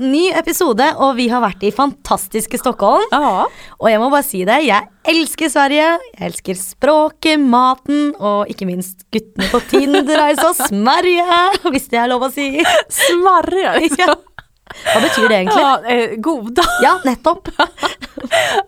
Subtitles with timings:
[0.00, 3.06] ny episode, og vi har vært i fantastiske Stockholm.
[3.12, 3.46] Ja.
[3.80, 5.88] Og jeg må bare si det, jeg elsker Sverige.
[6.16, 12.02] Jeg elsker språket, maten og ikke minst guttene på Tinder er så smerje, hvis det
[12.02, 12.50] er lov å si.
[12.92, 13.78] Smarriga.
[13.96, 14.14] Ja.
[14.66, 15.62] Hva betyr det egentlig?
[15.62, 16.62] Ja, eh, goda.
[16.82, 17.48] Ja, nettopp.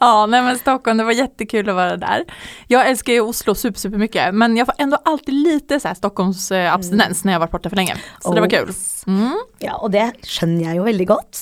[0.00, 2.24] Ja, nej men Stockholm, det var jättekul att vara där.
[2.66, 5.94] Jag älskar ju Oslo super, super mycket, men jag får ändå alltid lite så här
[5.94, 7.96] Stockholms eh, abstinens när jag varit borta för länge.
[8.20, 8.72] Så det var kul.
[9.06, 9.38] Mm.
[9.58, 11.40] Ja, og det skjønner jeg jo veldig godt.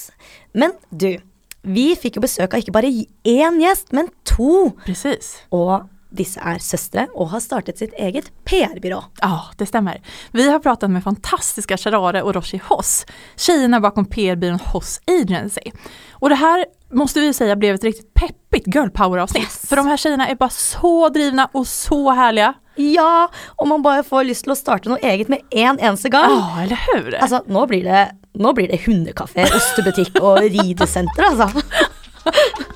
[0.54, 1.18] Men du,
[1.66, 2.92] vi fikk jo besøk av ikke bare
[3.26, 4.70] én gjest, men to.
[4.86, 5.34] Precis.
[5.50, 9.02] Og disse er søstre og har startet sitt eget PR-byrå.
[9.22, 10.00] Ja, det stämmer.
[10.32, 13.06] Vi har pratat med fantastiska Sharare och Roshi Hoss,
[13.36, 15.72] tjejerna bakom PR-byrån Hoss Agency.
[16.12, 19.42] Och det här måste vi säga blev ett riktigt peppigt girl power avsnitt.
[19.42, 19.68] Yes.
[19.68, 22.54] För de här tjejerna är bara så drivna och så härliga.
[22.76, 26.34] Ja, og man bare får lyst til å starte noe eget med en eneste gang.
[26.36, 27.14] Ja, eller hur?
[27.14, 28.02] Altså, nå blir det,
[28.36, 31.48] nå blir det hundekafé, ostebutikk og ridesenter, altså.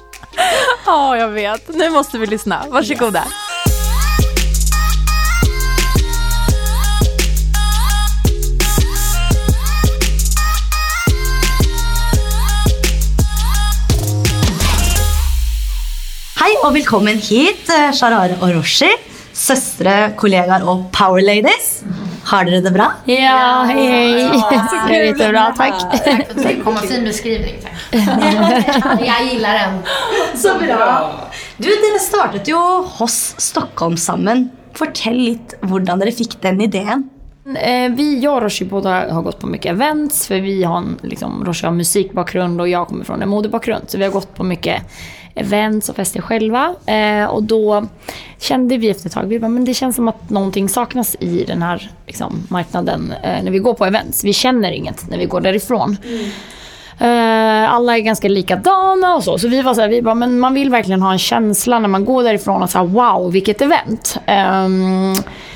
[0.91, 1.69] Ja, jag vet.
[1.69, 2.65] Nu måste vi lyssna.
[2.69, 3.25] Varsågoda.
[16.41, 18.91] Hei og velkommen hit, eh, Sharare og Roshi.
[19.33, 21.85] Søstre, kollegaer og power ladies.
[22.25, 22.91] Har dere det bra?
[23.07, 24.31] Ja, hej hej.
[24.89, 26.05] Det är jättebra, tack.
[26.05, 26.81] Tack för tillkomma.
[26.81, 27.55] Fin beskrivning.
[27.63, 27.80] Tack.
[29.07, 29.79] Jag gillar den.
[30.37, 31.11] Så bra.
[31.57, 32.59] Du, dere startet jo
[32.99, 34.51] hos Stockholm sammen.
[34.75, 37.09] Fortell litt hvordan dere fikk den ideen.
[37.59, 40.27] Eh, Vi, jag och Roshi båda har gått på mycket events.
[40.27, 43.85] För vi har en, liksom, Roshi har musikbakgrund och jag kommer från en modebakgrund.
[43.91, 44.83] Så vi har gått på mycket
[45.35, 46.75] events och fester själva.
[46.87, 47.87] Eh, och då
[48.39, 51.45] kände vi efter ett tag, vi bara, men det känns som att någonting saknas i
[51.45, 54.25] den här liksom, marknaden eh, när vi går på events.
[54.25, 55.97] Vi känner inget när vi går därifrån.
[57.01, 59.39] Eh, alla är ganska likadana och så.
[59.39, 61.89] Så vi var så här, vi bara, men man vill verkligen ha en känsla när
[61.89, 64.19] man går därifrån att säga wow, vilket event.
[64.27, 65.15] Ehm,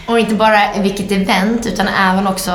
[0.09, 2.51] Och inte bara vilket event utan även också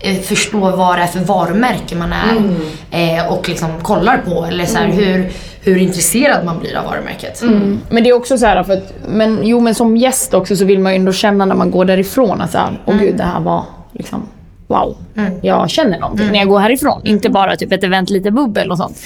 [0.00, 4.44] eh, förstå vad det är för varumärke man är eh, och liksom kollar på.
[4.44, 5.30] Eller så här, hur,
[5.62, 7.42] hur intresserad man blir av varumärket.
[7.90, 10.64] Men det är också så här, för att, men, jo men som gäst också så
[10.64, 13.24] vill man ju ändå känna när man går därifrån att så här, åh gud det
[13.24, 14.22] här var liksom
[14.68, 14.96] wow.
[15.42, 17.00] Jag känner någonting när jag går härifrån.
[17.04, 18.96] Inte bara typ ett event, lite bubbel och sånt.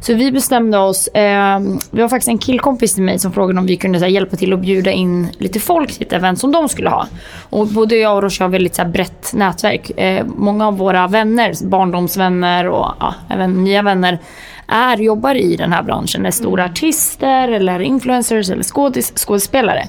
[0.00, 1.60] Så vi bestämde oss, eh,
[1.90, 4.52] vi var faktiskt en killkompis till mig som frågade om vi kunde här, hjälpa till
[4.52, 7.06] att bjuda in lite folk till ett event som de skulle ha.
[7.50, 9.90] Och både jag och Roche har väldigt så här, brett nätverk.
[9.90, 14.18] Eh, många av våra vänner, barndomsvänner och ja, även nya vänner
[14.66, 16.26] är, jobbar i den här branschen.
[16.26, 19.88] Är stora artister eller influencers eller skådis, skådespelare.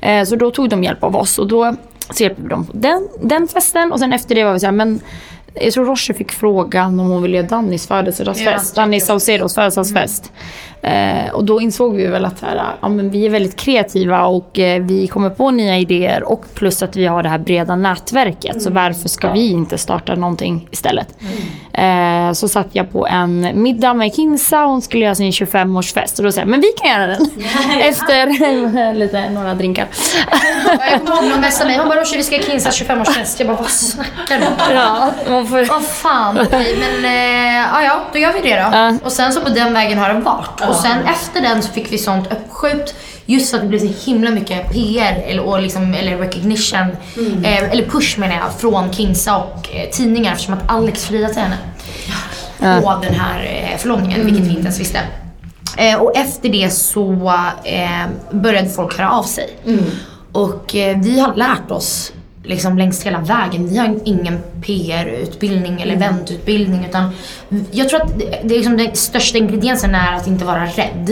[0.00, 1.76] Eh, så då tog de hjälp av oss och då
[2.16, 4.66] så hjälpte vi dem på den, den festen och sen efter det var vi så
[4.66, 5.00] här, men
[5.54, 8.74] jag tror Roche fick frågan om hon ville göra Dannys födelsedagsfest.
[8.74, 10.32] Danny Saucedos födelsedagsfest.
[10.82, 14.26] Eh, och då insåg vi väl att så här, ja, men vi är väldigt kreativa
[14.26, 17.76] och eh, vi kommer på nya idéer och plus att vi har det här breda
[17.76, 18.62] nätverket.
[18.62, 21.08] Så varför ska vi inte starta någonting istället?
[21.72, 26.24] Eh, så satt jag på en middag med Kinsa, hon skulle göra sin 25-årsfest och
[26.24, 27.30] då sa jag, men vi kan göra den.
[27.80, 29.86] Efter lite, några drinkar.
[31.04, 31.78] Någon messade mig.
[31.78, 33.34] Han bara “Roshi vi ska ha Kinsas 25-årsfest”.
[33.38, 35.64] Jag bara “Vad snackar du om?” Ja, man får...
[35.64, 38.68] Vad fan, okej men eh, ja, ja, då gör vi det då.
[38.76, 38.98] Ja.
[39.04, 40.60] Och sen så på den vägen har det varit.
[40.68, 42.94] Och sen efter den så fick vi sånt uppskjut.
[43.26, 46.96] Just för att det blev så himla mycket PR eller, och liksom, eller recognition,
[47.44, 51.42] eh, eller push menar jag, från Kinsa och eh, tidningar eftersom att Alex friade till
[51.42, 51.58] henne.
[52.82, 55.00] På den här eh, förlovningen, vilket vi inte ens visste.
[55.76, 57.32] Eh, och efter det så
[57.64, 59.56] eh, började folk höra av sig.
[60.32, 62.12] Och eh, vi har lärt oss
[62.44, 63.68] liksom längs hela vägen.
[63.68, 67.10] Vi har ingen PR-utbildning eller eventutbildning utan
[67.70, 71.10] jag tror att det, det är liksom den största ingrediensen är att inte vara rädd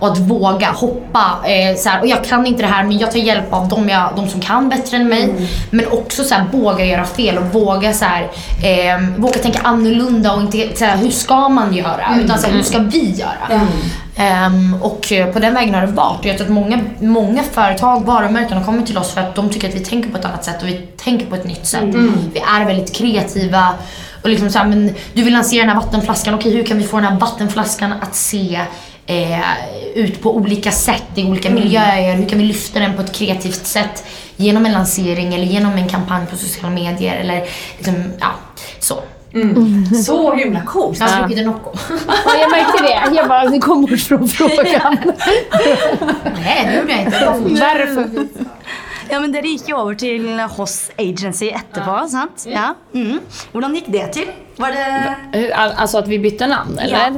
[0.00, 1.38] och att våga hoppa.
[1.46, 3.88] Eh, så här, och jag kan inte det här men jag tar hjälp av dem,
[3.88, 5.34] jag, de som kan bättre än mig.
[5.70, 8.22] Men också så här, våga göra fel och våga så här,
[8.62, 12.54] eh, våga tänka annorlunda och inte så här, hur ska man göra utan så här,
[12.54, 13.60] hur ska vi göra?
[14.20, 16.24] Ehm, och eh, på den vägen har det varit.
[16.24, 19.68] Jag tror att många, många företag, varumärken har kommit till oss för att de tycker
[19.68, 21.84] att vi tänker på ett annat sätt och vi tänker på ett nytt sätt.
[22.34, 23.74] Vi är väldigt kreativa.
[24.22, 26.84] Och liksom så här, men du vill lansera den här vattenflaskan, okej hur kan vi
[26.84, 28.60] få den här vattenflaskan att se
[29.06, 29.40] eh,
[29.94, 32.14] ut på olika sätt i olika miljöer?
[32.14, 34.04] Hur kan vi lyfta den på ett kreativt sätt
[34.36, 37.44] genom en lansering eller genom en kampanj på sociala medier eller
[37.76, 38.30] liksom, ja,
[38.80, 38.94] så.
[40.04, 41.00] Så himla coolt.
[41.00, 41.70] Har druckit en Nocco.
[42.26, 43.16] Ja, jag märkte det.
[43.16, 44.96] Jag bara, det kom bort från frågan.
[46.44, 47.24] Nej, det gjorde jag inte.
[47.60, 48.08] Varför?
[49.10, 52.44] Ja, men dere gikk jo over til Hoss Agency etterpå, sant?
[52.46, 52.74] Ja.
[52.94, 53.20] Mm.
[53.52, 54.26] Hvordan gikk det til?
[54.56, 57.12] Var det al- Alltså att vi bytte namn eller?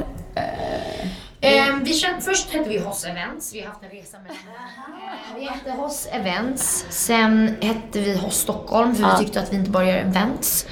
[1.41, 3.53] Ehm, vi kände, först hette vi Hoss Events.
[3.53, 6.85] Vi har haft en resa med Eh, Vi hette Hoss Events.
[6.89, 10.65] Sen hette vi Hoss Stockholm för vi tyckte att vi inte bara gör events.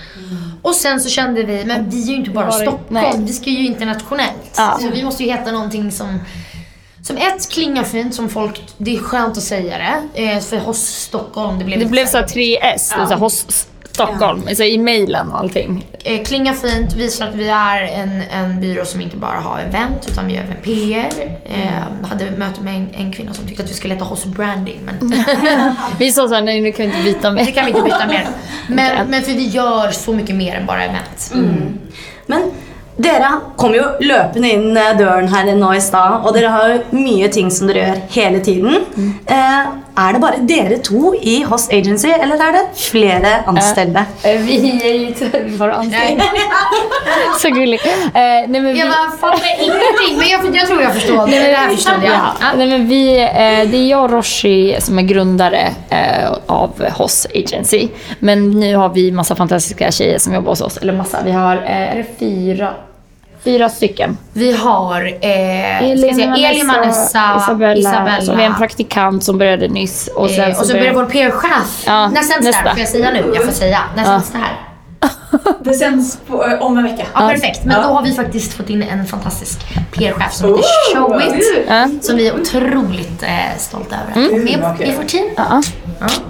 [0.62, 3.13] Och sen så kände vi, men vi är ju inte bara Stockholm, nej.
[3.18, 4.54] vi ska ju internationellt.
[4.57, 4.77] Ja.
[4.81, 6.19] Så vi måste ju heta någonting som
[7.04, 9.77] som ett klingar fint, som folk, det är skönt att säga
[10.13, 10.24] det.
[10.24, 12.30] Eh, för Hoss Stockholm, det blev Det blev så så här- här
[12.75, 13.06] 3S, ja.
[13.07, 13.18] så här,
[14.06, 15.86] Stockholm, alltså i mailen och allting.
[16.04, 20.07] eh, klingar fint, visar att vi är en, en byrå som inte bara har event
[20.12, 21.24] utan vi gör även PR.
[21.46, 24.80] Eh, hade möte med en, en kvinna som tyckte att vi skulle heta Hoss Branding
[24.86, 25.13] men
[25.98, 27.46] Vi sa såhär, nej nu kan vi inte byta med.
[27.46, 28.28] det kan vi inte byta mer.
[28.68, 31.34] Men, men för vi gör så mycket mer än bara event.
[32.25, 32.52] Men
[32.98, 37.48] dere kom jo løpende inn døren her nå i stad, og dere har mye ting
[37.52, 38.75] som dere gjør hele tiden.
[39.25, 39.69] Eh,
[40.00, 43.34] er det bare dere to i Hoss Agency, eller er det flere?
[44.24, 46.24] Eh, Vi är ju var anställda.
[47.42, 47.86] Så gulligt.
[47.86, 51.28] Eh, nej men vi, Jag bara, fattar ingenting men jag, jag tror jag förstår.
[51.28, 52.13] Nej, det här förstod jag.
[52.13, 55.69] Ja, nej men vi, eh, det är jag och Roshi som är grundare
[56.45, 57.88] av Hoss Agency.
[58.19, 60.78] Men nu har vi massa fantastiska tjejer som jobbar hos oss.
[60.78, 62.74] Eller massa, vi har, är det fyra?
[63.44, 64.18] Fyra stycken.
[64.34, 67.76] Vi har eh, jag säga, Elin, Vanessa, Isabella.
[67.76, 68.22] Isabella.
[68.22, 70.08] Så vi har en praktikant som började nyss.
[70.16, 71.84] Och sen, eh, och så börjar vår PR-chef.
[71.86, 72.62] Ja, när sänds det nästa.
[72.62, 72.70] här?
[72.72, 73.32] Får jag säga nu?
[73.36, 73.80] Jag får säga.
[73.96, 74.54] När sänds det här?
[75.64, 77.06] Det sänds på, eh, om en vecka.
[77.14, 77.66] Ja, perfekt.
[77.66, 79.60] Men då har vi faktiskt fått in en fantastisk
[79.92, 81.66] PR-chef som heter Oh, Showit.
[81.68, 81.88] Ja.
[82.02, 84.28] Som vi är otroligt eh, stolta över.
[84.30, 84.44] Mm.
[84.44, 85.28] Med i vårt team.
[85.38, 85.62] Ja,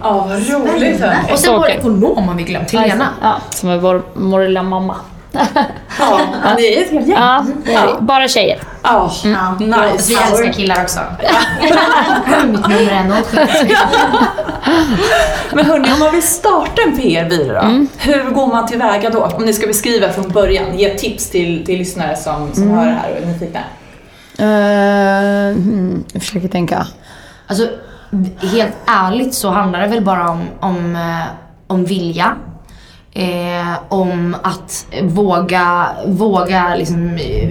[0.01, 1.03] Ja, vad roligt.
[1.31, 3.07] Och sen Så vår ekonom har vi glömt, Helena.
[3.21, 4.95] ja, som är vår, vår lilla mamma.
[5.31, 7.17] Ja, det är ett helt gäng.
[7.17, 7.77] Ja, vi.
[7.99, 8.59] bara tjejer.
[8.83, 9.11] Ja,
[9.59, 10.13] Vi nice.
[10.29, 10.99] älskar killar också.
[12.47, 13.73] Mitt nummer är 076.
[15.53, 19.25] Men hörni, om man vill starta en PR-byrå då, hur går man tillväga då?
[19.25, 22.91] Om ni ska beskriva från början, ge tips till, till lyssnare som, som hör det
[22.91, 23.59] här och är nyfikna.
[24.41, 26.87] Uh, jag försöker tänka.
[27.47, 27.67] Alltså,
[28.41, 31.25] helt ärligt så handlar det väl bara om, om, eh,
[31.67, 32.35] om vilja.
[33.13, 37.49] Eh, om att våga, våga liksom, eh,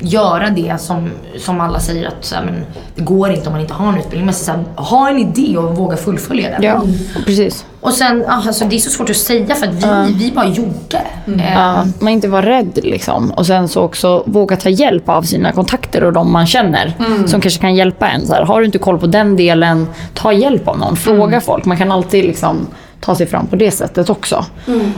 [0.00, 2.64] göra det som, som alla säger att så här, men,
[2.94, 4.24] det går inte om man inte har en utbildning.
[4.24, 6.62] Men så här, ha en idé och våga fullfölja den.
[6.62, 6.82] Ja,
[7.26, 7.64] precis.
[7.80, 10.46] Och sen, ah, alltså, det är så svårt att säga för att vi, vi bara
[10.46, 11.02] gjorde.
[11.26, 13.30] Eh, Ja, man inte vara rädd liksom.
[13.30, 16.94] Och sen så också våga ta hjälp av sina kontakter och de man känner.
[17.26, 18.26] Som kanske kan hjälpa en.
[18.26, 20.96] Så här, har du inte koll på den delen, ta hjälp av någon.
[20.96, 21.64] Fråga folk.
[21.64, 22.66] Man kan alltid liksom
[23.00, 24.44] ta sig fram på det sättet också.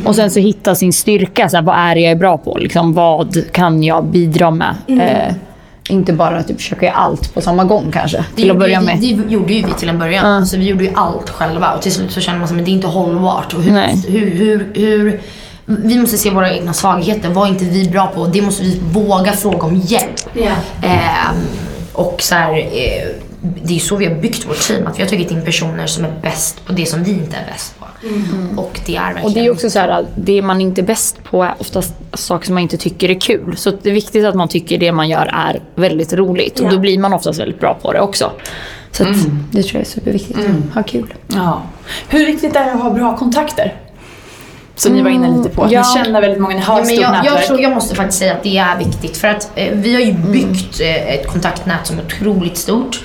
[0.04, 1.48] Och sen så hitta sin styrka.
[1.48, 2.58] Så här, vad är det jag är bra på?
[2.58, 4.74] Liksom, vad kan jag bidra med?
[4.88, 5.34] Eh,
[5.88, 8.16] inte bara typ, försöka göra allt på samma gång kanske.
[8.16, 8.98] Det, Till att börja med.
[9.00, 10.26] det, det gjorde ju vi till en början.
[10.26, 12.74] Alltså, vi gjorde ju allt själva och till slut så kände man att det är
[12.74, 13.54] inte hållbart.
[13.54, 14.04] Och hur, Nej.
[14.08, 15.20] hur, hur, hur,
[15.66, 17.28] vi måste se våra egna svagheter.
[17.28, 18.26] Vad är inte vi bra på?
[18.26, 20.20] Det måste vi våga fråga om hjälp.
[20.32, 20.50] Ja.
[20.82, 21.36] Ehm,
[21.92, 23.08] och så här, eh,
[23.62, 24.86] det är så vi har byggt vårt team.
[24.86, 27.52] Att vi har tagit in personer som är bäst på det som vi inte är
[27.52, 27.81] bäst på.
[28.56, 29.16] Och det är verkligen...
[29.16, 29.24] Mm.
[29.24, 31.94] Och det är också så här, att det man inte är bäst på är oftast
[32.14, 33.56] saker som man inte tycker är kul.
[33.56, 36.60] Så det är viktigt att man tycker det man gör är väldigt roligt.
[36.60, 38.32] Och då blir man oftast väldigt bra på det också.
[38.90, 39.16] Så att,
[39.50, 40.38] det tror jag är superviktigt.
[40.74, 41.14] Ha kul.
[41.28, 41.62] Ja.
[42.08, 43.74] Hur viktigt är det att ha bra kontakter?
[44.76, 45.68] Som ni var inne lite på.
[45.70, 45.80] ja.
[45.96, 47.46] Ni känner väldigt många, ni har Ja, ett stort jag, jag, nätverk.
[47.46, 50.12] tror, jag måste faktiskt säga att det är viktigt för att eh, vi har ju
[50.12, 53.00] byggt eh, ett kontaktnät som är otroligt stort.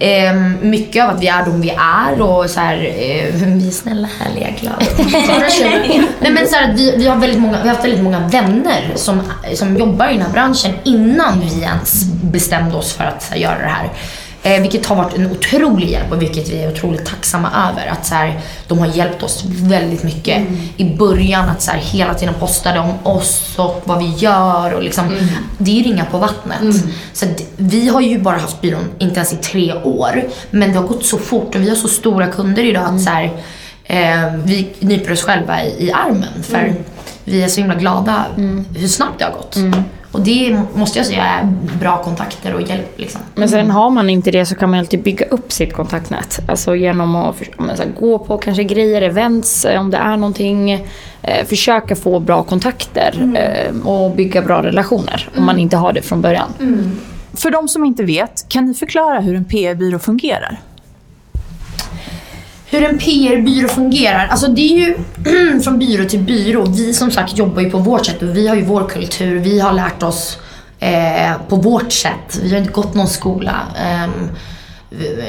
[0.00, 3.70] Eh, mycket av att vi är de vi är och så här, eh, vi är
[3.70, 4.78] snälla, härliga, glada.
[6.20, 8.28] Nej, men så här, att vi, vi, har väldigt många, vi har haft väldigt många
[8.28, 9.20] vänner som,
[9.54, 13.58] som jobbar i den här branschen innan vi ens bestämde oss för att här, göra
[13.58, 13.88] det här.
[14.44, 17.86] Eh, vilket har varit en otrolig hjälp och vilket vi är otroligt tacksamma över.
[17.86, 20.42] Att så här, de har hjälpt oss väldigt mycket.
[20.76, 24.72] I början att så här, hela tiden postade om oss och vad vi gör.
[24.74, 25.04] Och liksom,
[25.58, 26.58] Det är ju ringa på vattnet.
[27.12, 30.24] Så att, vi har ju bara haft byrån inte ens i tre år.
[30.50, 33.10] Men det har gått så fort och vi har så stora kunder idag att så
[33.10, 33.24] här,
[33.84, 36.42] eh, vi nyper oss själva i, i armen.
[36.42, 36.74] För
[37.24, 38.24] vi är så himla glada
[38.76, 39.56] hur snabbt det har gått.
[40.12, 41.48] Och det måste jag säga är
[41.80, 42.92] bra kontakter och hjälp.
[42.96, 43.20] Liksom.
[43.34, 46.40] Men sen har man inte det så kan man alltid bygga upp sitt kontaktnät.
[46.48, 49.96] Alltså genom att för- men så här, gå på kanske grejer, events, eh, om det
[49.96, 50.70] är någonting.
[51.22, 55.28] Eh, försöka få bra kontakter eh, och bygga bra relationer.
[55.36, 56.52] Om man inte har det från början.
[57.34, 60.60] För de som inte vet, kan ni förklara hur en PR-byrå fungerar?
[62.72, 64.26] Hur en PR-byrå fungerar?
[64.26, 66.64] Alltså det är ju från byrå till byrå.
[66.64, 69.38] Vi som sagt jobbar ju på vårt sätt och vi har ju vår kultur.
[69.38, 70.38] Vi har lärt oss
[70.80, 72.40] eh, på vårt sätt.
[72.42, 73.60] Vi har inte gått någon skola.
[73.76, 74.10] Eh,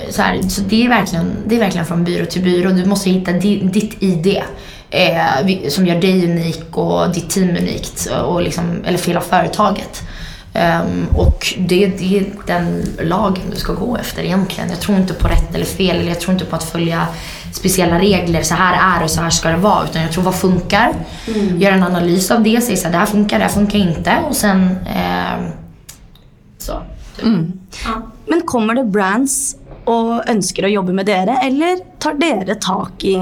[0.09, 2.69] så, här, så det, är verkligen, det är verkligen från byrå till byrå.
[2.69, 4.41] Du måste hitta ditt ID.
[4.89, 8.11] Eh, som gör dig unik och ditt team unikt.
[8.25, 10.03] Och liksom, eller för hela företaget.
[10.53, 14.69] Ehm, och det, det är den lagen du ska gå efter egentligen.
[14.69, 15.95] Jag tror inte på rätt eller fel.
[15.95, 17.07] Eller jag tror inte på att följa
[17.51, 18.43] speciella regler.
[18.43, 19.83] Så här är det och så här ska det vara.
[19.83, 20.93] Utan jag tror vad funkar.
[21.57, 22.61] Gör en analys av det.
[22.61, 24.17] Säger så här, det här funkar, det här funkar inte.
[24.29, 25.51] Och sen ehm,
[26.57, 26.81] så.
[27.15, 27.25] typ.
[28.25, 29.55] Men kommer det brands
[29.85, 33.17] og ønsker å jobbe med dere, eller tar dere tak i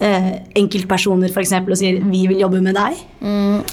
[0.00, 2.96] eh, enkeltpersoner for eksempel, og sier 'vi vil jobbe med deg'?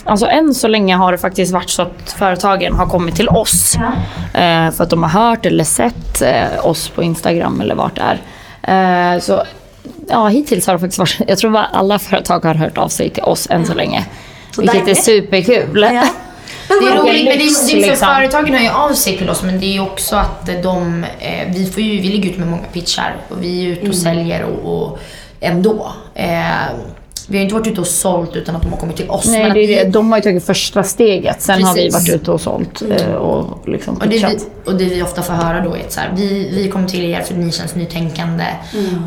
[0.06, 3.76] Alltså än så länge har det faktiskt varit så att företagen har kommit till oss.
[4.34, 8.02] Eh, för att de har hört eller sett eh, oss på Instagram eller vart det
[8.02, 9.16] är.
[9.16, 9.44] Eh, så
[10.10, 13.10] ja, hittills har det faktiskt varit, jag tror att alla företag har hört av sig
[13.10, 14.06] till oss än så länge.
[14.58, 15.88] Vilket är superkul.
[15.94, 16.04] Ja.
[16.68, 18.08] Det är roligt, men det är, det är för liksom.
[18.08, 21.54] företagen hör ju av sig till oss men det är ju också att de, eh,
[21.54, 24.44] vi, får ju, vi ligger ut med många pitchar och vi är ute och säljer
[24.44, 25.00] och, och
[25.40, 25.92] ändå.
[26.16, 26.28] Eh,
[27.30, 29.26] vi har inte varit ute och sålt utan att de har kommit till oss.
[29.28, 29.84] Nej, men det att är det.
[29.86, 31.42] vi- De har ju tagit första steget.
[31.42, 31.94] Sen har vi Precis.
[32.10, 34.38] varit ute och sålt eh, och liksom Och det, vi,
[34.72, 37.04] och det vi ofta får höra då är att så här, vi, vi kommer till
[37.06, 38.44] er för ni känns nytänkande.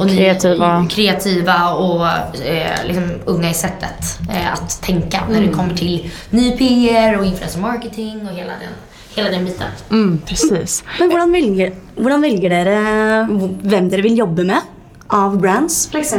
[0.00, 0.86] Och ni Kreativa.
[0.90, 2.06] kreativa och
[2.46, 7.24] eh, liksom unga i sättet eh, att tänka när det kommer till ny PR och
[7.24, 8.72] influencer marketing och hela den,
[9.16, 9.66] hela den biten.
[9.90, 10.84] Mm, precis.
[10.98, 13.26] Men hvordan velger, hvordan velger dere
[13.62, 14.60] hvem dere vil jobbe med
[15.12, 16.14] av brands, f.eks.?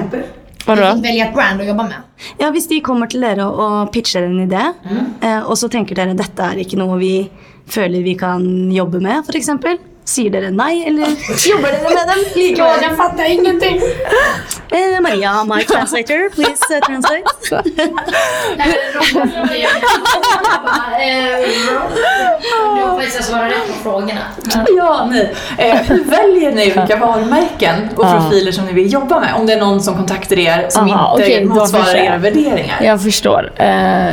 [0.66, 0.82] Vadå?
[1.02, 2.02] Välja ett brand att jobba med.
[2.38, 4.62] Ja, hvis de kommer til dere og pitcher en idé,
[5.22, 7.16] eh, og så tenker dere dette er ikke noe vi
[7.72, 9.50] føler vi kan jobbe med, f.eks.,
[10.12, 11.10] sier dere nei, eller
[11.50, 12.84] jobber dere med dem likevel?
[12.86, 13.82] Jag fattar ingenting.
[14.72, 17.24] Eh, Maria, my translator, please uh, translate.
[22.76, 24.22] Du får faktiskt svara rätt på frågorna.
[24.78, 25.30] Ja, ni.
[25.58, 29.34] Eh, hur väljer ni vilka varumärken och profiler som ni vill jobba med?
[29.36, 32.84] Om det är någon som kontaktar er som Aha, inte då motsvarar era värderingar.
[32.84, 33.52] Jag förstår.
[33.56, 34.10] Eh,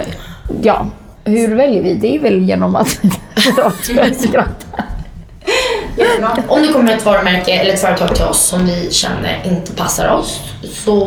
[0.63, 0.87] ja,
[1.25, 1.95] hur väljer vi?
[1.95, 2.89] Det är väl genom att
[4.19, 4.83] skratta.
[6.49, 10.09] Om det kommer ett varumärke eller ett företag till oss som vi känner inte passar
[10.09, 10.41] oss
[10.73, 11.05] så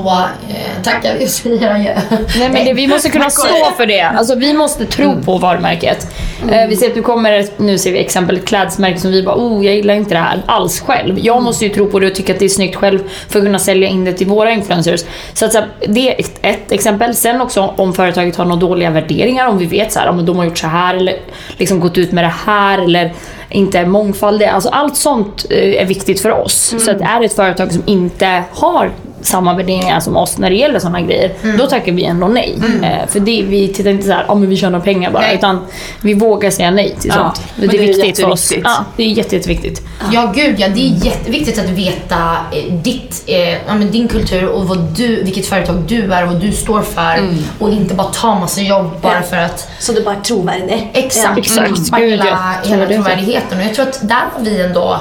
[0.49, 2.01] eh, tackar vi och säger adjö.
[2.37, 4.01] Nej men det, vi måste kunna stå för det.
[4.01, 6.07] Alltså vi måste tro på varumärket.
[6.51, 9.35] Eh, vi ser att du kommer, nu ser vi exempel ett klädesmärke som vi bara
[9.35, 11.19] oh jag gillar inte det här alls själv.
[11.19, 12.99] Jag måste ju tro på det och tycka att det är snyggt själv
[13.29, 15.01] för att kunna sälja in det till våra influencers.
[15.33, 17.15] Så att så här, det är ett, ett exempel.
[17.15, 20.37] Sen också om företaget har några dåliga värderingar, om vi vet så här, om de
[20.37, 21.15] har gjort så här eller
[21.57, 23.13] liksom gått ut med det här eller
[23.49, 24.51] inte är mångfaldiga.
[24.51, 26.75] Alltså allt sånt eh, är viktigt för oss.
[26.79, 28.91] Så att är det ett företag som inte har
[29.21, 32.55] samma värderingar som oss när det gäller sådana grejer, då tackar vi ändå nej.
[32.83, 35.35] Eh, för det, vi tittar inte såhär, ja men vi tjänar pengar bara, Nej.
[35.35, 35.65] utan
[36.01, 37.47] vi vågar säga nej till Ja, sånt.
[37.55, 38.53] Det är det är viktigt för oss.
[38.63, 39.81] Ja, det är jätte, jätteviktigt.
[40.13, 44.45] Ja gud ja, det är jätteviktigt att veta eh, ditt, eh, ja, men din kultur
[44.47, 48.07] och vad du, vilket företag du är och vad du står för och inte bara
[48.07, 49.21] ta massa jobb bara Ja.
[49.21, 50.89] för att Så du bare er troverdig.
[50.93, 51.37] Exakt.
[51.37, 51.59] Exakt.
[51.69, 52.01] Mm.
[52.01, 53.57] Gud, Hela, hela trovärdigheten.
[53.59, 54.97] Och jag tror att där har vi ändå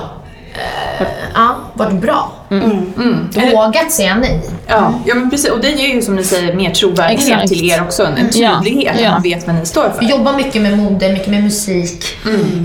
[1.01, 2.33] eh, ja, varit bra.
[3.53, 4.41] Vågat säga nej.
[4.67, 5.51] Ja, ja men precis.
[5.51, 7.49] Och det ger ju som ni säger mer trovärdighet Exakt.
[7.49, 8.03] till er också.
[8.05, 9.07] En, Ja, tydlighet, ja.
[9.09, 10.01] att man vet vad ni står för.
[10.01, 12.05] Vi jobbar mycket med mode, mycket med musik.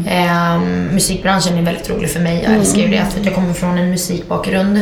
[0.10, 2.42] Ehm, musikbranschen är väldigt rolig för mig.
[2.44, 4.77] Jag älskar ju det för att jag kommer från en musikbakgrund.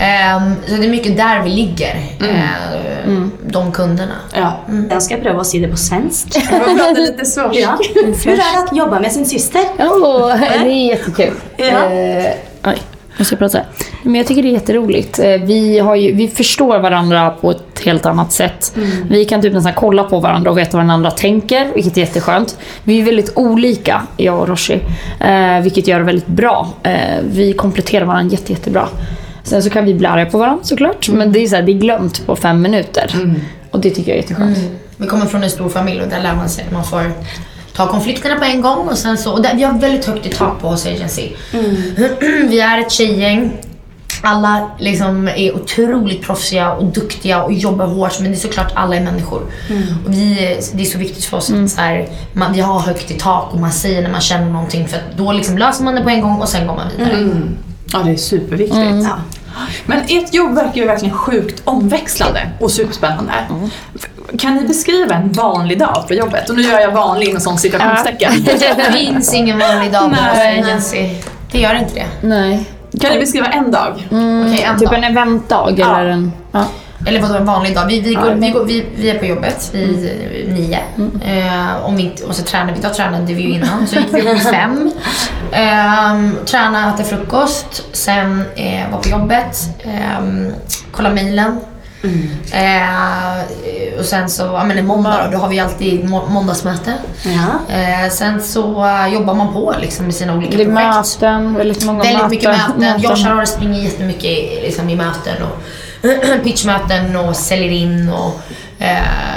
[0.00, 1.96] Ehm, så det är mycket där vi ligger.
[3.04, 4.14] ehm, De kunderna.
[4.34, 4.52] Ja.
[5.00, 6.36] Skal jeg prøve å si det på svensk.
[6.50, 7.54] Jag prata lite svårt.
[7.54, 7.78] Ja.
[7.94, 9.60] Hur är det att jobba med sin syster?
[9.78, 11.34] Oh, det är jättekul.
[11.56, 11.64] Ja.
[11.64, 12.32] Eh,
[12.64, 12.78] oj,
[13.18, 13.60] måste jag prata.
[14.06, 15.18] Men jag tycker det är jätteroligt.
[15.18, 18.76] Eh, Vi, har ju, vi förstår varandra på ett helt annat sätt.
[19.10, 22.00] Vi kan typ nästan kolla på varandra och veta vad den andra tänker, vilket är
[22.00, 22.58] jätteskönt.
[22.84, 24.80] Vi är väldigt olika, jag och Roshi,
[25.20, 26.68] eh, vilket gör det väldigt bra.
[26.82, 26.92] Eh,
[27.30, 28.88] vi kompletterar varandra jätte, jättebra.
[29.42, 31.72] Sen så kan vi bli arga på varandra såklart, men det är, så här, det
[31.72, 33.10] är glömt på fem minuter.
[33.70, 34.58] Och det tycker jag är jätteskönt.
[34.96, 37.02] Vi kommer från en stor familj och där lär man sig att man får
[37.76, 38.88] ta konflikterna på en gång.
[38.88, 41.28] Och sen så, och där, vi har väldigt högt i tak på oss agency.
[42.48, 43.50] vi är ett tjejgäng.
[44.22, 48.96] Alla liksom är otroligt proffsiga och duktiga och jobbar hårt men det är såklart alla
[48.96, 49.42] är människor.
[50.06, 53.10] Och vi, det är så viktigt för oss att så här, man, vi har högt
[53.10, 55.94] i tak och man säger när man känner någonting för att då liksom löser man
[55.94, 57.42] det på en gång och sen går man vidare.
[57.92, 59.04] Ja, det är superviktigt.
[59.04, 59.16] Ja.
[59.86, 63.32] Men ert jobb verkar ju verkligen sjukt omväxlande och superspännande.
[64.38, 66.50] Kan ni beskriva en vanlig dag på jobbet?
[66.50, 68.32] Och nu gör jag vanlig inom sån citationstecken.
[68.76, 71.10] Det finns ingen vanlig dag på agency.
[71.52, 72.06] Det gör inte det.
[72.28, 72.64] Nej.
[73.00, 73.92] Kan ni beskriva en dag?
[74.10, 74.98] Okej, en Typ dag.
[74.98, 75.98] en eventdag Ja.
[76.00, 76.32] eller en...
[76.52, 76.64] Ja.
[77.06, 77.86] eller vadå en vanlig dag?
[77.86, 80.78] Vi, vi, går, vi, går, vi, vi är på jobbet vid eh, nio.
[81.24, 82.80] Eh, om vi inte, och så tränar vi.
[82.80, 83.86] Då tränade vi ju innan.
[83.86, 84.90] Så gick vi upp vid fem.
[85.52, 87.84] Eh, träna, äta frukost.
[87.92, 89.58] Sen eh, var på jobbet.
[89.78, 90.50] Eh,
[90.92, 91.58] kolla mejlen.
[92.52, 93.38] Eh,
[94.06, 96.92] och sen så, ja men en måndag då, då har vi alltid må- måndagsmöte.
[97.22, 97.74] Ja.
[97.74, 101.20] Eh, sen så eh, jobbar man på liksom med sina olika Det är projekt.
[101.20, 102.30] möten, väldigt många Väldigt möten.
[102.30, 103.00] mycket möten.
[103.02, 105.62] Jag och Charlotte springer jättemycket i- liksom, i möten och
[106.44, 108.40] pitchmöten och säljer in och
[108.78, 109.35] eh,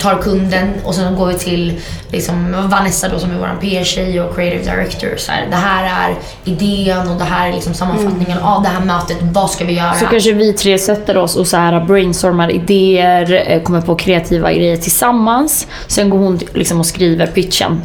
[0.00, 1.80] tar kunden och sen går vi till
[2.12, 5.16] liksom, Vanessa då som är vår PR-tjej och creative director.
[5.16, 6.14] Så här, det här är
[6.44, 9.16] idén och det här är liksom sammanfattningen av det här mötet.
[9.20, 9.94] Vad ska vi göra?
[9.94, 14.52] Så kanske vi tre sätter oss och så här brainstormar idéer, eh, kommer på kreativa
[14.52, 15.66] grejer tillsammans.
[15.86, 17.82] Sen går hon liksom och skriver pitchen.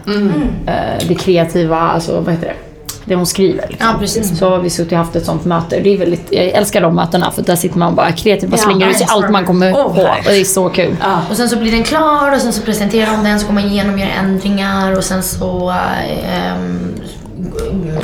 [0.67, 2.73] Eh, Det kreativa, alltså vad heter det?
[3.05, 3.67] Det hon skriver.
[3.69, 3.88] Liksom.
[3.88, 4.39] Ja, precis.
[4.39, 5.79] Så har vi suttit och haft ett sånt möte.
[5.79, 8.63] Det är väldigt, jag älskar de mötena för där sitter man bara kreativt och Ja,
[8.63, 10.01] slänger ut sig allt man kommer Åh, på.
[10.01, 10.95] Och det är så kul.
[11.29, 13.63] Och sen så blir den klar och sen så presenterar de den så går man
[13.63, 16.93] igenom gör ändringar och sen så ehm,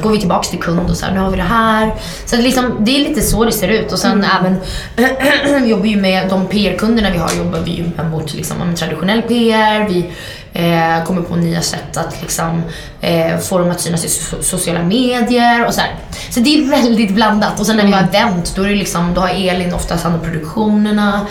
[0.04, 1.94] går vi tillbaks till kund och så här, nu har vi det här.
[2.26, 4.56] Så det, är liksom, det är lite så det ser ut och sen även
[5.64, 9.22] vi jobbar ju med de PR-kunderna vi har jobbar vi ju med mot liksom, traditionell
[9.22, 9.88] PR.
[9.90, 10.06] Vi
[10.54, 12.64] eh, kommer på nya sätt att liksom,
[13.02, 15.96] eh, få dem att synas i so- sociala medier och så här.
[16.30, 19.14] Så det är väldigt blandat och sen när vi har event då, är det liksom,
[19.14, 21.22] då har Elin oftast hand om produktionerna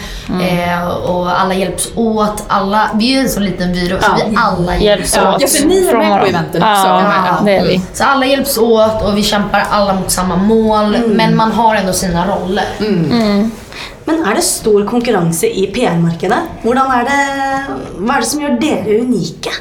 [0.43, 2.43] eh, och alla hjälps åt.
[2.49, 5.41] Alla, vi är ju en så liten byrå så vi alla hjälps åt.
[5.41, 6.83] Ja, för ni är Från med på eventen också.
[7.27, 7.81] Ja, det är vi.
[7.93, 11.93] Så alla hjälps åt och vi kämpar alla mot samma mål men man har ändå
[11.93, 12.65] sina roller.
[14.09, 16.39] Men er det stor konkurranse i PR-markedet?
[16.65, 17.23] Hvordan er det,
[17.99, 19.53] Hva er det som gjør dere unike?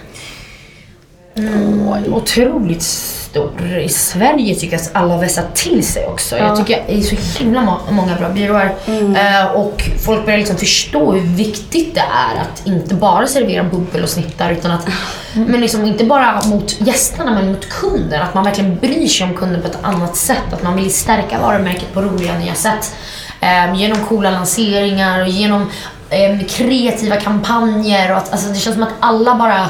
[2.14, 3.52] Otroligt stor.
[3.86, 6.38] I Sverige tycker jag att alla har vässat till sig också.
[6.38, 8.76] Jag tycker det är så himla må- många bra byråer.
[8.88, 12.00] Eh, och folk börjar liksom förstå hur viktigt det
[12.36, 14.88] är att inte bara servera bubbel och snittar utan att,
[15.36, 18.22] men liksom inte bara mot gästerna men mot kunden.
[18.22, 20.54] Att man verkligen bryr sig om kunden på ett annat sätt.
[20.54, 22.96] Att man vill stärka varumärket på roliga nya sätt.
[23.40, 25.62] Eh, genom coola lanseringar och genom
[26.10, 28.12] eh, kreativa kampanjer.
[28.12, 29.66] Och att, alltså, det känns som att alla bara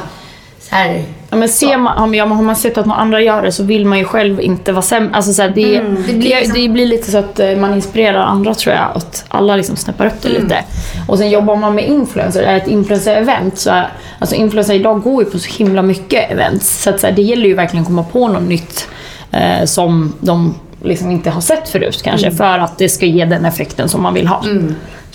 [0.60, 3.42] så här, Ja, men ser man, har man- har man sett att några andra gör
[3.42, 5.16] det så vill man ju själv inte vara sämre.
[5.16, 5.84] Alltså, så här, det, Det
[6.14, 8.88] blir det, liksom- det blir lite så att eh, man inspirerar andra tror jag.
[8.96, 10.64] Att alla liksom snäppar upp det lite.
[11.08, 12.44] Och sen jobbar man med influencer.
[12.44, 16.32] Är det ett influencer-event så är, alltså influencer idag går ju på så himla mycket
[16.32, 16.84] events.
[16.84, 18.88] Så, att, så här, det gäller ju verkligen att komma på något nytt
[19.32, 22.32] eh, som de liksom inte har sett förut kanske.
[22.32, 24.44] För att det ska ge den effekten som man vill ha.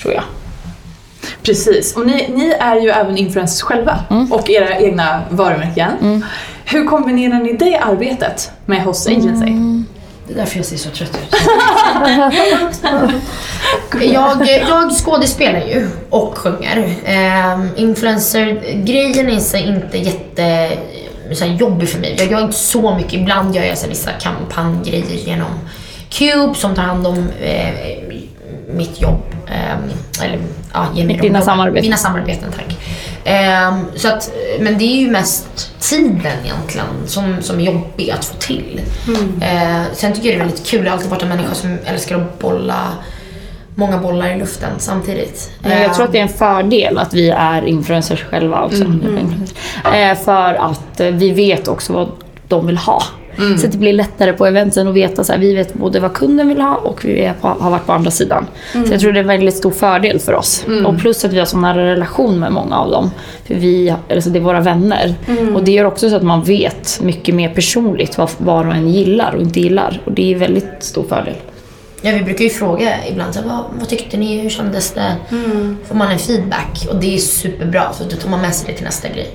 [0.01, 0.23] Tror jag.
[1.43, 3.99] Precis, och ni, ni är ju även influencers själva
[4.31, 6.25] och era egna varumärken.
[6.65, 9.53] Hur kombinerar ni det arbetet med Host Agency?
[10.27, 11.37] Det är därför jag ser så trött ut.
[14.13, 16.79] jag, jag skådespelar ju och sjunger.
[17.55, 20.69] Um, Influencer-grejen är så inte jätte
[21.35, 22.15] så jobbig för mig.
[22.19, 23.13] Jag gör inte så mycket.
[23.13, 25.51] Ibland gör jag så vissa kampanjgrejer genom
[26.11, 27.75] Cube som tar hand om eh,
[28.75, 29.23] mitt jobb.
[29.49, 29.91] Ehm,
[30.23, 30.39] eller,
[30.73, 31.83] ja, ger mig Dina samarbeten.
[31.83, 32.79] Mina samarbeten, tack.
[33.25, 38.25] Ehm, så att, men det är ju mest tiden egentligen som, som är jobbig att
[38.25, 38.81] få till.
[39.41, 40.85] Eh, sen tycker jag det är väldigt kul.
[40.85, 42.89] Jag har alltid varit en människa som älskar att bolla
[43.75, 45.51] många bollar i luften samtidigt.
[45.63, 48.83] Jag tror att det är en fördel att vi är influencers själva också.
[49.95, 52.09] Eh, För att eh, vi vet också vad
[52.49, 53.03] de vill ha.
[53.61, 56.13] Så att det blir lättare på eventen att veta så här, vi vet både vad
[56.13, 58.47] kunden vill ha och vi på, har varit på andra sidan.
[58.73, 60.65] Så jag tror det är en väldigt stor fördel för oss.
[60.87, 63.11] Och plus att vi har så nära relation med många av dem.
[63.47, 65.15] För vi, alltså det är våra vänner.
[65.55, 68.89] Och det gör också så att man vet mycket mer personligt vad var och en
[68.89, 70.01] gillar och inte gillar.
[70.05, 71.35] Och det är väldigt stor fördel.
[72.03, 75.17] Ja, vi brukar ju fråga ibland, så vad, vad tyckte ni, hur kändes det?
[75.89, 78.75] Får man en feedback och det är superbra för då tar man med sig det
[78.77, 79.31] till nästa grej.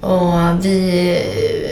[0.00, 1.18] Och vi,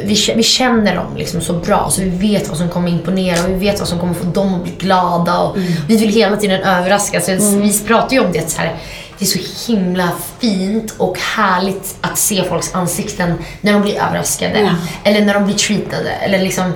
[0.05, 3.51] vi, vi känner dem liksom så bra så vi vet vad som kommer imponera och
[3.51, 5.39] vi vet vad som kommer få dem att bli glada.
[5.39, 5.57] Och
[5.89, 7.21] Vi vill hela tiden överraska.
[7.21, 8.77] Så Vi pratar ju om det så här,
[9.19, 10.09] det är så himla
[10.41, 14.59] fint och härligt att se folks ansikten när de blir överraskade.
[15.05, 16.11] Eller när de blir treatade.
[16.11, 16.73] Eller liksom,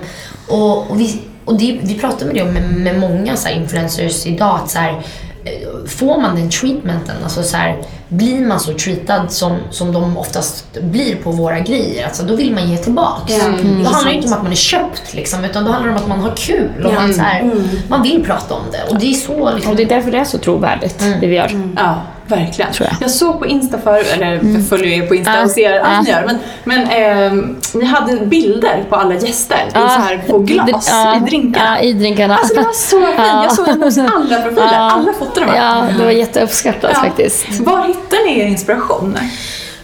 [0.49, 4.27] och, och, vi, och det, vi pratar med det med, med många så här influencers
[4.27, 4.61] idag.
[4.63, 5.03] Att så här,
[5.45, 7.77] eh, får man den treatmenten, alltså så här,
[8.09, 12.55] blir man så treatad som, som de oftast blir på våra grejer, alltså, då vill
[12.55, 13.33] man ge tillbaks.
[13.39, 13.85] Ja, mm.
[13.85, 16.03] Då handlar det inte om att man är köpt, liksom, utan då handlar det om
[16.03, 17.53] att man har kul och man, så här,
[17.89, 18.93] man vill prata om det.
[18.95, 21.37] Och det är så liksom, Och det är därför det är så trovärdigt, det vi
[21.37, 21.51] gör.
[21.77, 22.03] Ja.
[22.27, 22.73] verkligen.
[22.73, 22.97] Tror jag.
[23.01, 26.11] Jag såg på Insta för, eller jag följer er på Insta och ser allt ni
[26.11, 26.25] gör.
[26.27, 31.25] Men, men ehm, ni hade bilder på alla gäster i så här på glas i
[31.31, 31.83] drinkarna.
[31.83, 32.37] I drinkarna.
[32.37, 33.19] Alltså det var så fint.
[33.19, 34.79] Jag såg alla profiler.
[34.79, 37.61] Alla fotade de Ja, det var jätteuppskattat faktiskt.
[37.61, 39.19] Var hittar ni er inspiration?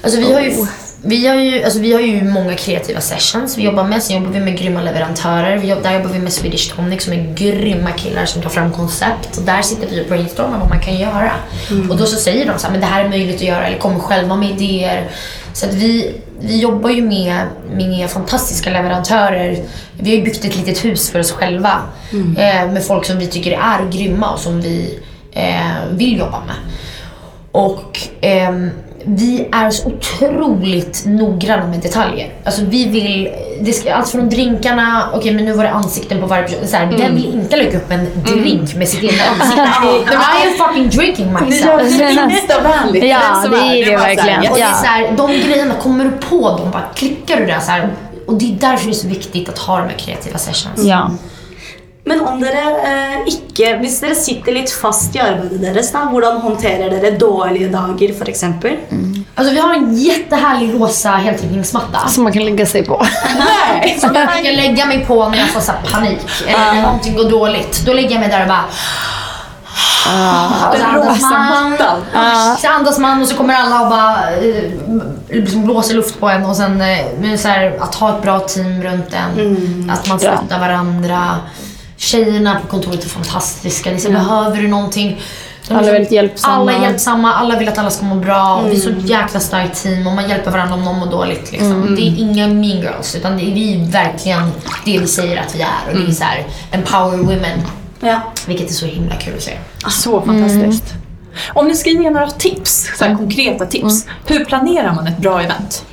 [0.02, 0.66] Alltså vi har ju,
[1.04, 4.02] vi har ju, alltså vi har ju många kreativa sessions vi jobbar med.
[4.02, 5.56] Sen jobbar vi med grymma leverantörer.
[5.56, 9.36] Vi där jobbar vi med Swedish Tonic som är grymma killar som tar fram koncept.
[9.36, 11.32] Och där sitter vi och brainstormar vad man kan göra.
[11.90, 13.78] Och då så säger de så här, men det här är möjligt att göra eller
[13.78, 15.10] kommer själva med idéer.
[15.52, 19.62] Så att vi, vi jobbar ju med, med fantastiska leverantörer.
[19.98, 21.80] Vi har ju byggt ett litet hus för oss själva.
[22.38, 24.98] Eh, med folk som vi tycker är grymma och som vi
[25.32, 26.56] eh, vill jobba med.
[27.52, 28.70] Och ehm,
[29.04, 32.32] vi är så otroligt noggranna med detaljer.
[32.44, 33.28] Alltså vi vill,
[33.60, 36.66] det ska, allt från drinkarna, okej men nu var det ansikten på varje person.
[36.66, 39.62] Så här, Den vill inte lägga upp en drink med sitt egna ansikte.
[40.12, 41.64] I am fucking drinking Ni myself.
[42.00, 43.04] gör det Insta-vänligt.
[43.04, 44.42] Ja, som det är det här, verkligen.
[44.42, 44.50] yes.
[44.50, 47.60] Och det är så här, de grejerna, kommer du på dem, bara klickar du där
[47.60, 47.88] så här.
[48.26, 50.84] Och det är därför det är så viktigt att ha de här kreativa sessions.
[50.84, 51.10] Ja.
[52.04, 56.40] Men om dere eh, ikke Hvis dere sitter litt fast i arbeidet deres, da, hvordan
[56.42, 58.42] håndterer dere dårlige dager, f.eks.?
[59.34, 62.08] Alltså vi har en jättehärlig rosa heltäckningsmatta.
[62.08, 63.06] Som man kan lägga sig på.
[63.38, 63.98] Nej.
[64.00, 67.30] Som jag brukar lägga mig på när jag får så panik eller när någonting går
[67.30, 67.82] dåligt.
[67.86, 68.64] Då lägger jag mig där och bara...
[70.70, 71.70] Och så andas rosa man.
[71.70, 72.00] mattan.
[72.58, 74.70] Så andas man och så kommer alla och bara eh,
[75.28, 78.82] liksom blåser luft på en och sen eh, så här, att ha ett bra team
[78.82, 79.90] runt en.
[79.90, 81.36] Att man stöttar varandra.
[82.12, 83.90] Tjejerna på kontoret är fantastiska.
[83.90, 85.20] Är så, Behöver du någonting?
[85.68, 86.54] De Alla är väldigt hjälpsamma.
[86.54, 88.56] Alla är hjälpsamma, alla vill att alla ska må bra.
[88.56, 91.52] Och vi är så jäkla starkt team och man hjälper varandra om någon mår dåligt.
[91.52, 91.94] Liksom.
[91.96, 94.50] Det är inga mean girls utan det är vi verkligen
[94.84, 95.92] det vi säger att vi är.
[95.92, 97.60] Och det är så här, empower women.
[98.00, 98.20] Ja.
[98.46, 99.58] Vilket är så himla kul att se.
[99.88, 100.94] Så fantastiskt.
[101.48, 104.06] Om ni ska ge några tips, så här konkreta tips.
[104.26, 105.84] Hur planerar man ett bra event?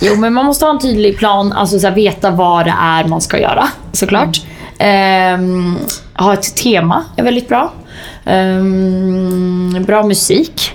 [0.00, 3.04] Jo, men man måste ha en tydlig plan, alltså så här, veta vad det är
[3.04, 4.40] man ska göra såklart.
[4.82, 5.78] Ehm,
[6.14, 7.72] ha ett tema är väldigt bra.
[8.26, 10.72] Ehm, bra musik.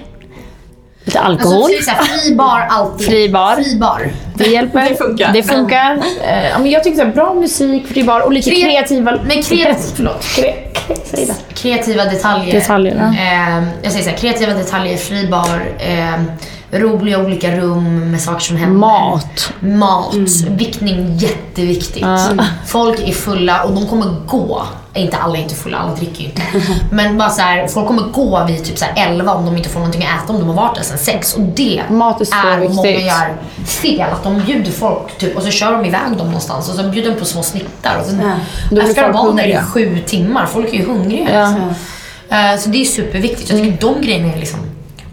[1.05, 1.63] Lite alkohol.
[1.63, 3.07] Alltså, så här, fri bar alltid.
[3.07, 3.55] Fri bar.
[3.55, 4.11] Fri bar.
[4.35, 4.81] det hjälper.
[4.89, 5.33] Det funkar.
[5.33, 5.99] Det funkar.
[6.27, 9.11] Eh, ja, men jag tycker så här, bra musik, fri bar och lite Kre- kreativa...
[9.27, 10.21] Men kreativ, förlåt.
[10.21, 11.35] Kre- kre- Säg det.
[11.53, 12.53] kreativa detaljer.
[12.59, 13.21] Detaljer, ja.
[13.59, 16.21] Eh, jag säger så här, kreativa detaljer, fri bar, eh,
[16.79, 18.77] roliga olika rum med saker som händer.
[18.79, 19.53] Mat.
[19.59, 20.15] Mat,
[20.49, 22.05] viktning, jätteviktigt.
[22.67, 24.61] Folk är fulla och de kommer gå.
[24.93, 26.41] Inte alla är inte fulla, alla dricker ju inte.
[26.91, 29.69] Men bara så här, folk kommer gå vid typ så här 11 om de inte
[29.69, 31.33] får någonting att äta om de har varit där sedan 6.
[31.33, 33.05] Och det Mat är så många viktigt.
[33.05, 33.33] gör
[33.65, 34.09] fel.
[34.13, 37.11] Att de bjuder folk typ, och så kör de iväg dem någonstans och så bjuder
[37.11, 37.99] de på små snittar.
[37.99, 38.21] Och sen,
[38.81, 41.33] efter folk ha varit där i sju timmar, folk är ju hungriga.
[42.29, 42.37] Ja.
[42.37, 43.49] Eh, Så det är superviktigt.
[43.49, 44.59] Jag tycker de grejerna är liksom...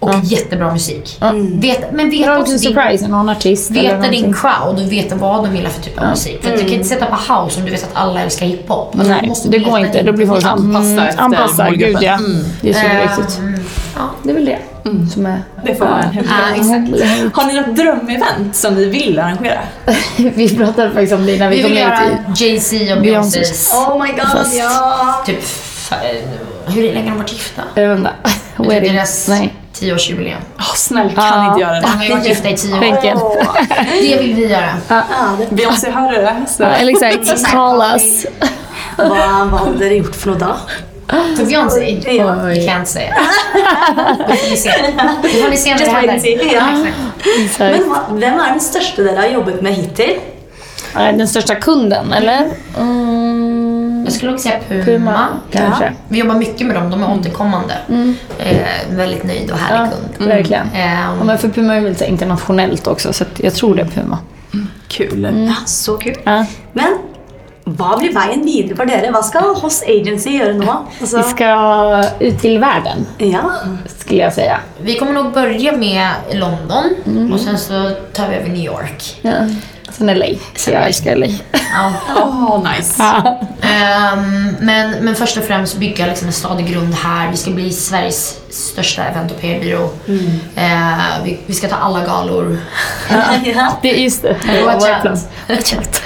[0.03, 1.19] Och jättebra musik.
[1.53, 5.45] Vet, men Bra också din, surprise, någon artist eller veta din crowd och veta vad
[5.45, 6.43] de gillar för typ av musik.
[6.43, 8.95] För att du kan inte sätta på house om du vet att alla älskar hiphop.
[8.95, 10.03] Alltså, Nej, måste det går inte.
[10.03, 12.19] Då blir folk Anpassa mm, efter Anpassa, gud ja.
[12.61, 13.39] Det är superviktigt.
[13.39, 13.55] Ehm,
[13.97, 14.11] ja.
[14.23, 14.59] Det är väl det
[15.13, 15.43] som är...
[15.65, 16.11] Det får vara en
[16.69, 17.35] hemlighet.
[17.35, 19.61] Har ni något drömevent som ni vill arrangera?
[20.17, 21.97] Vi pratade faktiskt om det när vi, Vi kom vill ner
[22.35, 22.47] till...
[22.47, 23.73] Jay-Z och Beyoncés.
[23.73, 25.23] Oh my god, Fast- ja!
[25.27, 25.39] Typ,
[26.67, 27.63] hur länge har de varit gifta?
[27.75, 28.11] Jag vet inte.
[28.57, 28.93] Wedding.
[28.93, 29.55] deras Nej.
[29.83, 30.41] Tioårsjubileum.
[30.59, 31.49] Åh, snälla, kan Ja.
[31.49, 31.87] inte göra De det.
[31.89, 32.75] har ju varit gifta i tio
[33.15, 33.39] år.
[34.03, 34.69] Det vill vi göra.
[34.89, 35.03] ja
[35.39, 36.37] det, Beyoncé, hör du det?
[36.49, 36.63] Så.
[36.63, 37.53] Ja, eller exakt.
[37.53, 38.27] Call us.
[38.97, 40.57] hva hadde dere gjort for noe da?
[41.37, 41.81] För Beyoncé?
[42.61, 43.15] Vi kan inte säga.
[44.29, 44.73] Det får ni se.
[45.23, 46.55] Det får ni se när det händer.
[46.55, 46.67] Ja.
[47.59, 50.15] Men hvem er den største dere har jobbet med hittil?
[50.97, 52.49] Eh, Den största kunden, eller?
[52.79, 53.12] Mm,
[54.05, 54.85] Jag skulle också säga Puma.
[54.85, 55.93] Puma, kanske.
[56.09, 57.75] Vi jobbar mycket med dem, de är återkommande.
[58.39, 58.57] Eh,
[58.91, 60.29] väldigt nöjd och härlig Ja, kund.
[60.29, 60.67] verkligen.
[60.75, 63.87] Ehm, Ja, men för Puma är väl lite internationellt också, så jag tror det är
[63.87, 64.19] Puma.
[64.89, 65.47] Kul.
[65.49, 66.19] Ja, så kult.
[66.25, 66.47] Ja.
[66.73, 66.99] Men
[67.65, 69.11] hva blir veien videre for dere?
[69.15, 70.73] Hva skal Hoss Agency gjøre nå?
[71.01, 73.43] Altså, Vi ska ut till världen, ja.
[73.99, 74.59] skulle jag säga.
[74.81, 79.19] vi kommer nog börja med London och sen så tar vi över New York.
[79.23, 79.33] Ja.
[79.91, 81.27] Sen LA, så jag älskar LA.
[81.53, 81.93] Ja.
[82.17, 83.03] Åh, nice.
[83.63, 87.31] Ehm, men, men först och främst bygga liksom en stadig grund här.
[87.31, 89.91] Vi ska bli Sveriges största event och PR-byrå.
[90.57, 92.59] Ehm, vi, vi ska ta alla galor.
[93.83, 94.37] Det är just det.
[94.47, 96.03] det var Watch out.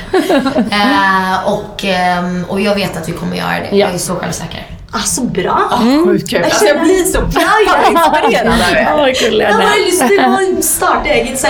[0.73, 3.69] Ehm, och, och jag vet att vi kommer göra det.
[3.71, 3.77] Ja.
[3.87, 4.76] Jag är så självsäker.
[4.96, 5.59] Ah, så bra!
[6.04, 6.44] Sjukt kul.
[6.44, 8.82] Alltså, jag blir så peppad och inspirerad av er.
[8.82, 9.09] jag har
[9.40, 9.52] är.
[9.52, 11.40] bare lyst til å starte eget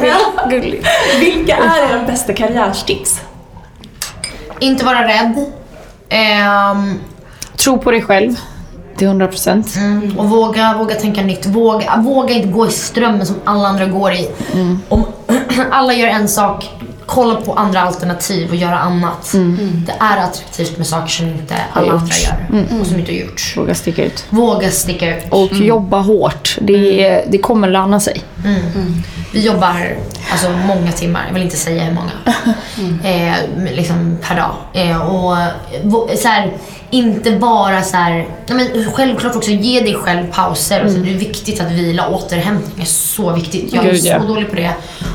[0.00, 0.86] gull- gulligt.
[1.20, 3.20] Vilka är era bästa karriärstips?
[4.60, 5.44] Inte vara rädd.
[6.08, 6.98] Ehm,
[7.56, 8.36] Tro på dig själv.
[8.96, 9.76] Till 100 procent.
[9.76, 10.18] Mm.
[10.18, 11.46] Och våga, våga tänka nytt.
[11.46, 14.30] Våga, våga inte gå i strömmen som alla andra går i.
[14.88, 15.06] Om
[15.70, 16.70] alla gör en sak,
[17.10, 19.34] kolla på andra alternativ och göra annat.
[19.86, 23.56] Det är attraktivt med saker som inte alla andra gör och som inte har gjorts.
[23.56, 24.24] Våga sticka ut.
[24.30, 25.24] Våga sticka ut.
[25.30, 26.58] Och jobba hårt.
[26.60, 28.22] Det, det kommer löna sig.
[29.32, 29.96] Vi jobbar
[30.32, 32.10] alltså, många timmar, jag vill inte säga hur många,
[33.04, 34.54] eh, liksom per dag.
[34.72, 35.36] Eh, och
[36.18, 36.52] så här,
[36.90, 40.80] inte bara så här, nej, men självklart också ge dig själv pauser.
[40.80, 43.72] Alltså, det är viktigt att vila, återhämtning är så viktigt.
[43.72, 44.18] Jag är Gud, så ja.
[44.18, 44.72] dålig på det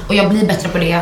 [0.07, 1.01] och jag blir bättre på det.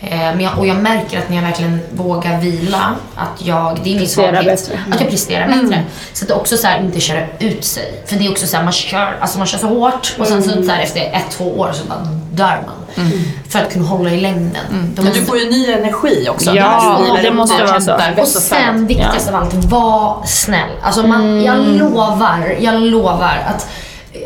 [0.00, 3.94] Eh, men jag, och jag märker att när jag verkligen vågar vila, att jag, det
[3.94, 4.44] är min svaghet.
[4.44, 4.80] bättre.
[4.92, 5.82] Att jag presterar bättre.
[6.12, 8.02] Så att det också så här, inte köra ut sig.
[8.06, 10.42] För det är också så här, man kör, alltså man kör så hårt och sen
[10.42, 11.98] så, så här, efter ett, två år så bara
[12.32, 13.06] dör man.
[13.48, 14.92] För att kunna hålla i längden.
[14.94, 16.54] Då Men du får ju ny energi också.
[16.54, 18.20] Ja, det ut måste och vara så.
[18.20, 20.70] och sen viktigast av allt, var snäll.
[20.82, 23.68] Alltså man, jag lovar, jag lovar att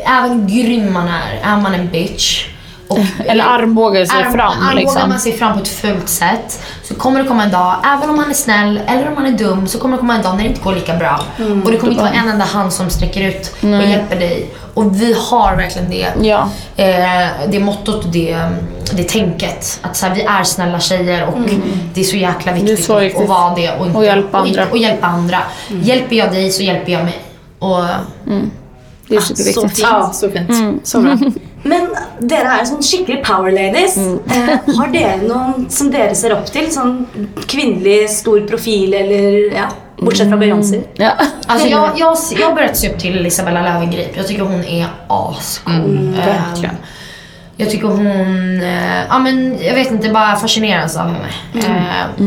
[0.05, 2.47] även grym man är, är man en bitch
[2.87, 4.51] och Eller armbågar sig Arm- fram.
[4.51, 5.09] armbågar Liksom.
[5.09, 8.15] man sig fram på ett fult sätt så kommer det komma en dag, även om
[8.15, 10.43] man är snäll eller om man är dum, så kommer det komma en dag när
[10.43, 11.19] det inte går lika bra.
[11.65, 14.49] och det kommer inte vara en enda hand som sträcker ut och hjälper dig.
[14.73, 16.07] Och vi har verkligen det.
[16.21, 16.49] Ja.
[16.77, 18.37] Eh, det mottot och det,
[18.93, 19.79] det tänket.
[19.81, 21.33] Att så här, vi är snälla tjejer och
[21.93, 23.21] det är så jäkla viktigt, så att- viktigt.
[23.21, 24.71] att vara det och, inte, Och hjälpa och, inte- andra.
[24.71, 25.37] och hjälpa andra.
[25.69, 27.19] Hjälper jag dig så hjälper jag mig.
[27.59, 27.83] Och,
[29.07, 29.75] Det är Så superviktigt.
[29.75, 29.79] fint.
[29.91, 30.87] Ja, så fint.
[30.87, 31.17] Så bra.
[31.63, 31.87] Men
[32.19, 33.95] dere er sånn skikkelig power ladies.
[33.97, 36.67] Eh, har dere noen som dere ser opp til?
[36.73, 37.05] Sånn
[37.47, 39.69] kvinnelig stor profil, eller ja,
[40.01, 40.81] bortsett fra Beyoncé?
[40.99, 41.13] Ja.
[41.47, 44.17] Alltså jag, jag, jag har börjat se upp till Isabella Löwengrip.
[44.17, 46.15] Jag tycker hon är ascool.
[46.19, 46.75] Eh, verkligen.
[47.57, 51.29] jag tycker hon, eh, ja men jag vet inte, bara fascineras av henne.
[51.53, 52.25] Eh,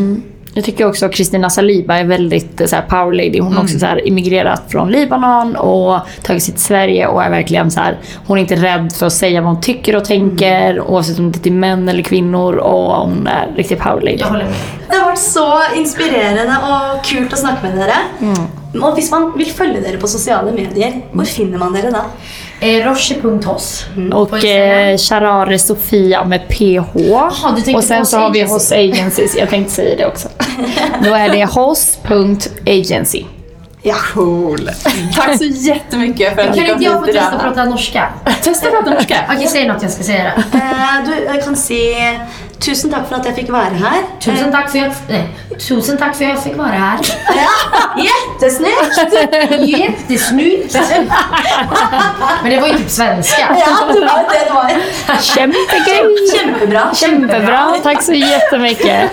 [0.57, 3.41] Jag tycker också att Kristina Saliba är väldigt eh, så här, power lady.
[3.41, 7.31] Hon har också så här, immigrerat från Libanon och tagit sig till Sverige och är
[7.31, 10.81] verkligen så här, hon är inte rädd för att säga vad hon tycker och tänker
[10.81, 14.17] oavsett om det är till män eller kvinnor och hon är riktigt power lady.
[14.17, 14.55] jag håller med.
[14.89, 17.99] Det har vært så inspirerende og kult å snakke med dere.
[18.81, 22.07] Og hvis man vil følge dere på sosiale medier, hvor finner man dere da?
[22.61, 23.87] Eh, Roche.hos.
[24.11, 26.93] på Och eh, Charare Sofia med PH.
[26.95, 29.37] du tänkte och sen så har vi Hoss Agencies.
[29.39, 30.29] Jag tänkte säga det också.
[31.05, 33.25] Då är det hoss.agency.
[33.83, 33.95] Ja.
[34.15, 34.71] Cool.
[35.15, 37.65] Tack så jättemycket för att Kan du kom inte jag få hit testa att prata
[37.65, 38.09] norska?
[38.43, 39.17] Testa att prata norska.
[39.35, 40.33] Okej, säg något jag ska säga.
[40.53, 40.59] då.
[40.59, 40.65] Eh,
[41.07, 41.95] du, jeg kan si
[42.61, 44.03] tusen takk for at jeg fikk være her.
[44.21, 46.99] Tusen tack för att jag, nej, tusen tack för att jag fick vara här.
[47.37, 47.51] Ja,
[48.09, 49.69] Jättesnyggt!
[49.69, 50.77] Jättesnyggt!
[52.43, 53.57] Men det var ju typ svenska.
[53.67, 55.21] Ja, det var det det var.
[55.21, 56.05] Kämpegrej!
[56.35, 56.95] Kjempebra.
[56.95, 57.75] Kämpebra.
[57.83, 59.11] Tack så jättemycket.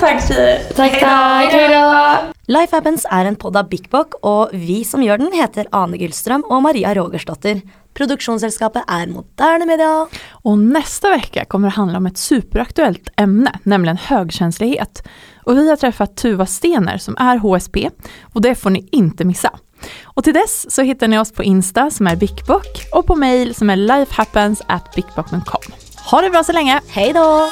[0.00, 0.58] Tack tjejer.
[0.76, 1.52] Tack, tack.
[1.52, 2.16] Hej då.
[2.58, 6.00] Life Happens er en podd av Bik Bok, og vi som gjør den, heter Ane
[6.00, 7.60] Gyllstrøm og Maria Rogersdotter.
[7.94, 10.06] Produksjonsselskapet er Moderne Media.
[10.30, 15.02] Och nästa vecka kommer det handla om ett superaktuellt ämne, nämligen högkänslighet.
[15.44, 17.90] Och vi har träffat Tuva Stener som är HSP
[18.34, 19.58] och det får ni inte missa.
[20.04, 23.54] Och till dess så hittar ni oss på Insta som är Bickbock och på mail
[23.54, 25.74] som är lifehappens at bickbock.com.
[26.10, 26.80] Ha det bra så länge!
[26.88, 27.48] Hei då!